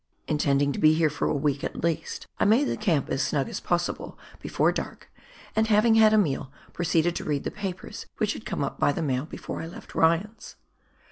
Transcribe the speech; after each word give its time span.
Intending 0.27 0.71
to 0.73 0.79
be 0.79 0.95
here 0.95 1.11
for 1.11 1.27
a 1.27 1.35
week 1.35 1.63
at 1.63 1.83
least, 1.83 2.25
I 2.39 2.45
made 2.45 2.63
the 2.63 2.75
camp 2.75 3.07
as 3.11 3.21
snug 3.21 3.47
as 3.47 3.59
possible 3.59 4.17
before 4.41 4.71
dark, 4.71 5.11
and 5.55 5.67
having 5.67 5.93
had 5.93 6.11
a 6.11 6.17
meal, 6.17 6.51
proceeded 6.73 7.15
to 7.17 7.23
read 7.23 7.43
the 7.43 7.51
papers 7.51 8.07
which 8.17 8.33
had 8.33 8.43
come 8.43 8.67
by 8.79 8.91
the 8.93 9.03
mail 9.03 9.25
before 9.27 9.61
I 9.61 9.67
left 9.67 9.93
Ryan's. 9.93 10.55